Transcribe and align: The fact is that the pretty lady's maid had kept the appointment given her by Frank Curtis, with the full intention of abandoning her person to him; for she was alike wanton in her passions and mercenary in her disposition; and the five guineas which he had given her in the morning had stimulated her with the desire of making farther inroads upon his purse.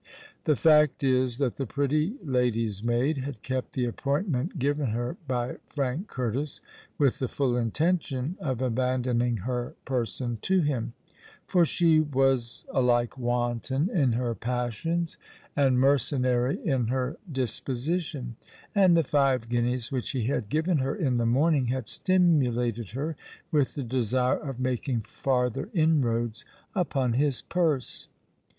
The 0.45 0.55
fact 0.55 1.03
is 1.03 1.37
that 1.37 1.57
the 1.57 1.67
pretty 1.67 2.15
lady's 2.23 2.83
maid 2.83 3.19
had 3.19 3.43
kept 3.43 3.73
the 3.73 3.85
appointment 3.85 4.57
given 4.57 4.87
her 4.87 5.15
by 5.27 5.57
Frank 5.67 6.07
Curtis, 6.07 6.59
with 6.97 7.19
the 7.19 7.27
full 7.27 7.55
intention 7.55 8.35
of 8.39 8.63
abandoning 8.63 9.37
her 9.45 9.75
person 9.85 10.39
to 10.41 10.61
him; 10.61 10.93
for 11.45 11.65
she 11.65 11.99
was 11.99 12.65
alike 12.71 13.15
wanton 13.15 13.91
in 13.91 14.13
her 14.13 14.33
passions 14.33 15.17
and 15.55 15.79
mercenary 15.79 16.57
in 16.65 16.87
her 16.87 17.17
disposition; 17.31 18.37
and 18.73 18.97
the 18.97 19.03
five 19.03 19.49
guineas 19.49 19.91
which 19.91 20.09
he 20.13 20.23
had 20.25 20.49
given 20.49 20.79
her 20.79 20.95
in 20.95 21.17
the 21.17 21.27
morning 21.27 21.67
had 21.67 21.87
stimulated 21.87 22.89
her 22.97 23.15
with 23.51 23.75
the 23.75 23.83
desire 23.83 24.39
of 24.39 24.59
making 24.59 25.01
farther 25.01 25.69
inroads 25.75 26.43
upon 26.75 27.13
his 27.13 27.43
purse. 27.43 28.07